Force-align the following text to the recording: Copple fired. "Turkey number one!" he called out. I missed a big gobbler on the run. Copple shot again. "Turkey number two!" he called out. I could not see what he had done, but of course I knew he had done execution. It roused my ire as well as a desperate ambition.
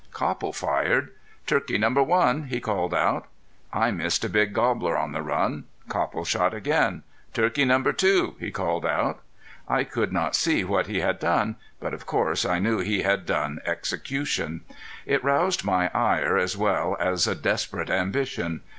Copple 0.13 0.51
fired. 0.51 1.11
"Turkey 1.45 1.77
number 1.77 2.01
one!" 2.01 2.45
he 2.45 2.59
called 2.59 2.91
out. 2.91 3.27
I 3.71 3.91
missed 3.91 4.25
a 4.25 4.29
big 4.29 4.51
gobbler 4.51 4.97
on 4.97 5.11
the 5.11 5.21
run. 5.21 5.65
Copple 5.89 6.25
shot 6.25 6.55
again. 6.55 7.03
"Turkey 7.35 7.65
number 7.65 7.93
two!" 7.93 8.33
he 8.39 8.49
called 8.49 8.83
out. 8.83 9.19
I 9.67 9.83
could 9.83 10.11
not 10.11 10.35
see 10.35 10.63
what 10.63 10.87
he 10.87 11.01
had 11.01 11.19
done, 11.19 11.55
but 11.79 11.93
of 11.93 12.07
course 12.07 12.45
I 12.45 12.57
knew 12.57 12.79
he 12.79 13.03
had 13.03 13.27
done 13.27 13.59
execution. 13.63 14.61
It 15.05 15.23
roused 15.23 15.63
my 15.63 15.91
ire 15.93 16.35
as 16.35 16.57
well 16.57 16.97
as 16.99 17.27
a 17.27 17.35
desperate 17.35 17.91
ambition. 17.91 18.61